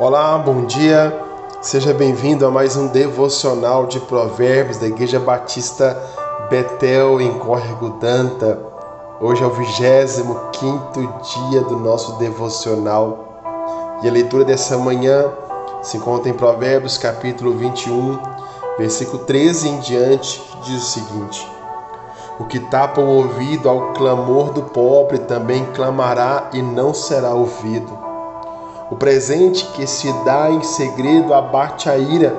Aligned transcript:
Olá, 0.00 0.38
bom 0.38 0.64
dia. 0.64 1.14
Seja 1.60 1.92
bem-vindo 1.92 2.46
a 2.46 2.50
mais 2.50 2.74
um 2.74 2.86
devocional 2.86 3.84
de 3.84 4.00
Provérbios 4.00 4.78
da 4.78 4.86
Igreja 4.86 5.20
Batista 5.20 5.94
Betel 6.48 7.20
em 7.20 7.38
Córrego 7.38 7.90
Danta. 8.00 8.58
Hoje 9.20 9.42
é 9.42 9.46
o 9.46 9.50
25 9.50 10.18
dia 11.50 11.60
do 11.64 11.76
nosso 11.76 12.16
devocional 12.16 13.42
e 14.02 14.08
a 14.08 14.10
leitura 14.10 14.42
dessa 14.42 14.78
manhã 14.78 15.30
se 15.82 15.98
encontra 15.98 16.30
em 16.30 16.34
Provérbios 16.34 16.96
capítulo 16.96 17.52
21, 17.58 18.18
versículo 18.78 19.22
13 19.24 19.68
em 19.68 19.80
diante, 19.80 20.40
que 20.40 20.60
diz 20.62 20.82
o 20.82 20.86
seguinte: 20.92 21.46
O 22.38 22.46
que 22.46 22.58
tapa 22.58 23.02
o 23.02 23.06
ouvido 23.06 23.68
ao 23.68 23.92
clamor 23.92 24.50
do 24.50 24.62
pobre 24.62 25.18
também 25.18 25.62
clamará 25.74 26.48
e 26.54 26.62
não 26.62 26.94
será 26.94 27.34
ouvido. 27.34 27.99
O 28.90 28.96
presente 28.96 29.64
que 29.66 29.86
se 29.86 30.12
dá 30.24 30.50
em 30.50 30.62
segredo 30.64 31.32
abate 31.32 31.88
a 31.88 31.96
ira 31.96 32.36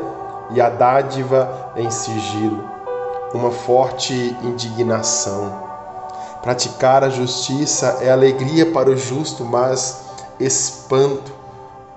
e 0.52 0.59
a 0.59 0.70
dádiva 0.70 1.71
em 1.77 1.89
sigilo. 1.89 2.70
Uma 3.34 3.52
forte 3.52 4.13
indignação. 4.44 5.72
Praticar 6.41 7.05
a 7.05 7.09
justiça 7.09 7.99
é 8.02 8.11
alegria 8.11 8.66
para 8.66 8.89
o 8.89 8.98
justo, 8.98 9.45
mas 9.45 10.03
espanto 10.39 11.31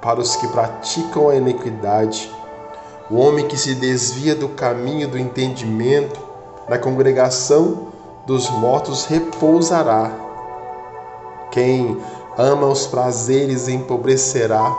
para 0.01 0.20
os 0.20 0.37
que 0.37 0.47
praticam 0.48 1.30
a 1.30 1.34
iniquidade. 1.34 2.30
O 3.11 3.16
homem 3.16 3.48
que 3.48 3.56
se 3.56 3.75
desvia 3.75 4.36
do 4.36 4.50
caminho 4.50 5.09
do 5.09 5.19
entendimento, 5.19 6.20
na 6.69 6.78
congregação 6.78 7.89
dos 8.25 8.48
mortos 8.50 9.05
repousará. 9.06 10.12
Quem 11.50 12.00
ama 12.37 12.66
os 12.66 12.87
prazeres 12.87 13.69
empobrecerá. 13.69 14.75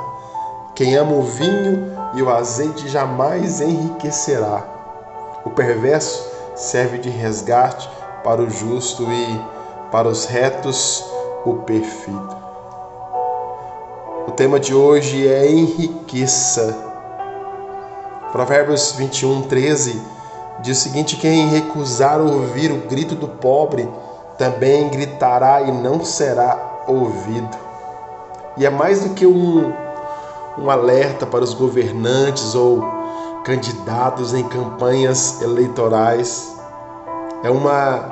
Quem 0.73 0.95
ama 0.95 1.13
o 1.13 1.23
vinho 1.23 1.95
e 2.13 2.21
o 2.21 2.29
azeite 2.29 2.87
jamais 2.89 3.61
enriquecerá. 3.61 4.63
O 5.45 5.49
perverso 5.49 6.27
serve 6.55 6.97
de 6.97 7.09
resgate 7.09 7.89
para 8.23 8.41
o 8.41 8.49
justo 8.49 9.03
e 9.03 9.41
para 9.91 10.07
os 10.07 10.25
retos 10.25 11.05
o 11.45 11.53
perfeito. 11.57 12.45
O 14.27 14.31
tema 14.31 14.59
de 14.59 14.73
hoje 14.73 15.27
é 15.27 15.49
enriqueça. 15.49 16.75
Provérbios 18.31 18.93
21, 18.93 19.43
13 19.43 20.01
diz 20.59 20.79
o 20.79 20.81
seguinte: 20.81 21.15
Quem 21.15 21.47
recusar 21.47 22.19
ouvir 22.19 22.71
o 22.71 22.87
grito 22.87 23.15
do 23.15 23.27
pobre 23.27 23.87
também 24.37 24.89
gritará 24.89 25.61
e 25.61 25.71
não 25.71 26.03
será 26.03 26.74
ouvido. 26.87 27.57
E 28.57 28.65
é 28.65 28.69
mais 28.69 29.01
do 29.01 29.09
que 29.09 29.25
um, 29.25 29.73
um 30.57 30.69
alerta 30.69 31.25
para 31.25 31.43
os 31.43 31.53
governantes 31.53 32.55
ou 32.55 32.83
candidatos 33.43 34.33
em 34.33 34.43
campanhas 34.47 35.41
eleitorais. 35.41 36.55
É 37.43 37.49
uma, 37.49 38.11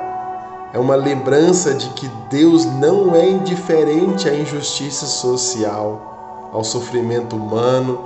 é 0.72 0.78
uma 0.78 0.94
lembrança 0.94 1.74
de 1.74 1.88
que 1.90 2.08
Deus 2.28 2.64
não 2.64 3.14
é 3.14 3.28
indiferente 3.28 4.28
à 4.28 4.34
injustiça 4.34 5.06
social, 5.06 6.50
ao 6.52 6.62
sofrimento 6.62 7.36
humano 7.36 7.98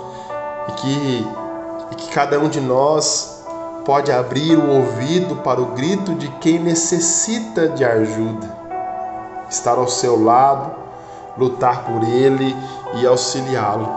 e 0.68 0.72
que, 0.72 1.26
e 1.92 1.94
que 1.96 2.08
cada 2.10 2.38
um 2.38 2.48
de 2.48 2.60
nós 2.60 3.44
pode 3.84 4.12
abrir 4.12 4.56
o 4.56 4.70
ouvido 4.70 5.36
para 5.36 5.60
o 5.60 5.66
grito 5.66 6.14
de 6.14 6.28
quem 6.40 6.58
necessita 6.58 7.68
de 7.68 7.84
ajuda 7.84 8.57
estar 9.48 9.78
ao 9.78 9.88
seu 9.88 10.22
lado, 10.22 10.70
lutar 11.36 11.84
por 11.84 12.04
ele 12.04 12.56
e 12.94 13.06
auxiliá-lo. 13.06 13.88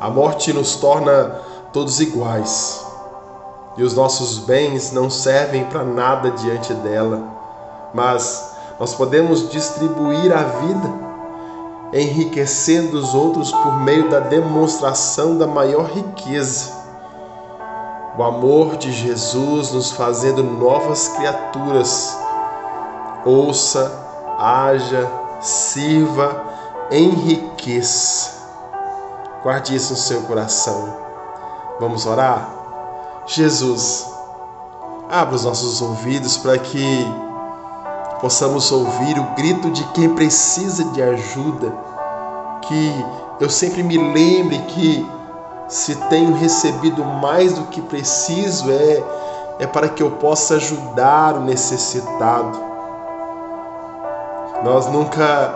A 0.00 0.10
morte 0.10 0.52
nos 0.52 0.76
torna 0.76 1.40
todos 1.72 2.00
iguais 2.00 2.84
e 3.76 3.82
os 3.82 3.94
nossos 3.94 4.38
bens 4.38 4.92
não 4.92 5.10
servem 5.10 5.64
para 5.64 5.84
nada 5.84 6.30
diante 6.30 6.72
dela, 6.74 7.22
mas 7.92 8.54
nós 8.78 8.94
podemos 8.94 9.48
distribuir 9.50 10.32
a 10.32 10.42
vida, 10.42 10.92
enriquecendo 11.92 12.98
os 12.98 13.14
outros 13.14 13.52
por 13.52 13.80
meio 13.80 14.08
da 14.08 14.20
demonstração 14.20 15.36
da 15.36 15.46
maior 15.46 15.86
riqueza. 15.86 16.72
O 18.16 18.22
amor 18.22 18.76
de 18.76 18.92
Jesus 18.92 19.72
nos 19.72 19.90
fazendo 19.90 20.42
novas 20.42 21.08
criaturas 21.08 22.16
ouça, 23.24 23.90
haja, 24.38 25.10
sirva, 25.40 26.42
enriqueça. 26.90 28.32
Guarde 29.42 29.74
isso 29.74 29.92
no 29.92 29.98
seu 29.98 30.22
coração. 30.22 30.96
Vamos 31.80 32.06
orar? 32.06 32.48
Jesus, 33.26 34.06
abra 35.10 35.34
os 35.34 35.44
nossos 35.44 35.80
ouvidos 35.82 36.36
para 36.36 36.58
que 36.58 37.06
possamos 38.20 38.70
ouvir 38.70 39.18
o 39.18 39.34
grito 39.34 39.70
de 39.70 39.84
quem 39.88 40.14
precisa 40.14 40.84
de 40.84 41.02
ajuda. 41.02 41.72
Que 42.62 43.04
eu 43.40 43.50
sempre 43.50 43.82
me 43.82 43.98
lembre 43.98 44.58
que 44.68 45.10
se 45.68 45.94
tenho 46.08 46.34
recebido 46.34 47.04
mais 47.04 47.54
do 47.54 47.64
que 47.64 47.80
preciso 47.82 48.70
é 48.70 49.02
é 49.58 49.66
para 49.66 49.88
que 49.88 50.02
eu 50.02 50.10
possa 50.10 50.56
ajudar 50.56 51.36
o 51.36 51.40
necessitado 51.40 52.73
nós 54.64 54.86
nunca 54.86 55.54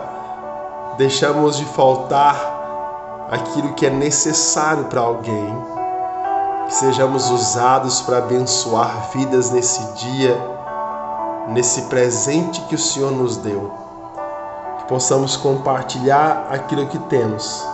deixamos 0.95 1.57
de 1.57 1.65
faltar 1.65 3.27
aquilo 3.31 3.73
que 3.73 3.87
é 3.87 3.89
necessário 3.89 4.83
para 4.83 5.01
alguém. 5.01 5.57
Que 6.67 6.75
sejamos 6.75 7.31
usados 7.31 8.01
para 8.01 8.19
abençoar 8.19 9.09
vidas 9.11 9.49
nesse 9.49 9.83
dia, 9.93 10.39
nesse 11.47 11.81
presente 11.83 12.61
que 12.65 12.75
o 12.75 12.79
Senhor 12.79 13.11
nos 13.11 13.37
deu. 13.37 13.71
Que 14.77 14.83
possamos 14.83 15.35
compartilhar 15.35 16.45
aquilo 16.51 16.85
que 16.85 16.99
temos. 16.99 17.65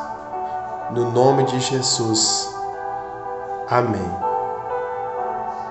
No 0.91 1.11
nome 1.11 1.43
de 1.43 1.59
Jesus. 1.59 2.55
Amém. 3.69 4.24